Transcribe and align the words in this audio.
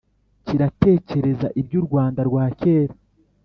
kiratekereza 0.45 1.47
iby’u 1.61 1.81
rwanda 1.87 2.21
rwa 2.29 2.45
kera, 2.59 2.95